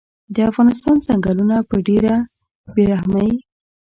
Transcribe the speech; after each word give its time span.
د 0.35 0.37
افغانستان 0.49 0.95
ځنګلونه 1.05 1.55
په 1.69 1.75
ډیره 1.87 2.15
بیرحمۍ 2.75 3.31